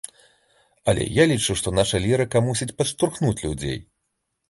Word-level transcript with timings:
Але 0.93 1.03
я 1.21 1.27
лічу, 1.33 1.57
што 1.63 1.75
нашая 1.81 2.01
лірыка 2.07 2.37
мусіць 2.49 2.71
падштурхнуць 2.83 3.37
людзей. 3.47 3.83